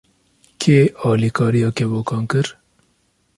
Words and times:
Kê 0.61 0.77
alîkariya 1.09 1.69
kevokan 1.77 2.23
kir? 2.31 2.47